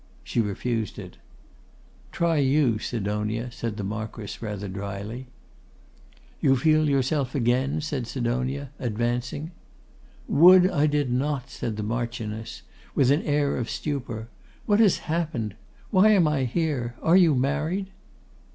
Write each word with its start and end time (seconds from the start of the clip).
She 0.23 0.41
refused 0.41 0.97
it. 0.97 1.17
'Try 2.11 2.37
you, 2.37 2.79
Sidonia,' 2.79 3.51
said 3.51 3.77
the 3.77 3.83
Marquess, 3.83 4.41
rather 4.41 4.67
dryly. 4.67 5.27
'You 6.39 6.55
feel 6.55 6.89
yourself 6.89 7.35
again?' 7.35 7.81
said 7.81 8.07
Sidonia, 8.07 8.71
advancing. 8.79 9.51
'Would 10.27 10.67
I 10.71 10.87
did 10.87 11.11
not!' 11.11 11.51
said 11.51 11.77
the 11.77 11.83
Marchioness, 11.83 12.63
with 12.95 13.11
an 13.11 13.21
air 13.21 13.55
of 13.57 13.69
stupor. 13.69 14.27
'What 14.65 14.79
has 14.79 14.97
happened? 15.05 15.53
Why 15.91 16.09
am 16.13 16.27
I 16.27 16.45
here? 16.45 16.95
Are 17.03 17.15
you 17.15 17.35
married? 17.35 17.91